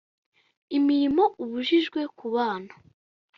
imirimo 0.77 1.23
ibujijwe 1.43 2.01
ku 2.17 2.25
bana 2.35 2.71